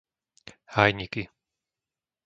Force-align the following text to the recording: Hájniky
Hájniky 0.73 1.23